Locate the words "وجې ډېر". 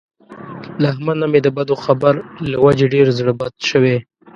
2.65-3.07